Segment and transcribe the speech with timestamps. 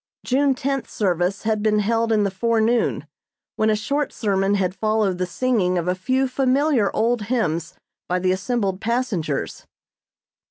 [0.25, 3.05] June tenth service had been held in the forenoon,
[3.55, 7.75] when a short sermon had followed the singing of a few familiar old hymns
[8.09, 9.67] by the assembled passengers.